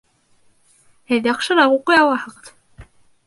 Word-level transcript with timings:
Һеҙ 1.11 1.29
яҡшыраҡ 1.29 1.75
уҡый 1.75 2.01
алаһығыҙ 2.05 2.51